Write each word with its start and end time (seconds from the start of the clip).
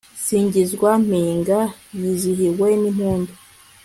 singizwa 0.25 0.89
mpinga 1.05 1.59
yizihiwe 1.99 2.67
n'impundu 2.81 3.33